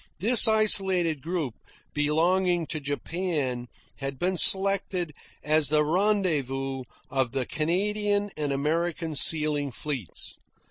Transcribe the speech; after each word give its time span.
This 0.19 0.47
isolated 0.47 1.21
group, 1.21 1.53
belonging 1.93 2.65
to 2.65 2.79
Japan, 2.79 3.67
had 3.97 4.17
been 4.17 4.35
selected 4.35 5.13
as 5.43 5.69
the 5.69 5.85
rendezvous 5.85 6.85
of 7.11 7.33
the 7.33 7.45
Canadian 7.45 8.31
and 8.35 8.51
American 8.51 9.13
sealing 9.13 9.71
fleets. 9.71 10.39